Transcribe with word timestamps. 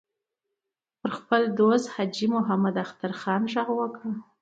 پر 0.99 1.09
خپل 1.17 1.41
دوست 1.59 1.87
حاجي 1.95 2.25
اختر 2.27 2.33
محمد 2.35 2.75
خان 3.19 3.41
غږ 3.53 3.67
وکړ. 3.75 4.09